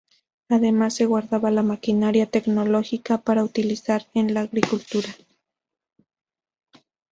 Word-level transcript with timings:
Además, 0.49 0.95
se 0.95 1.05
guardaba 1.05 1.51
la 1.51 1.61
maquinaria 1.61 2.25
tecnológica 2.25 3.19
para 3.19 3.43
utilizarla 3.43 4.09
en 4.15 4.33
la 4.33 4.39
agricultura. 4.39 5.09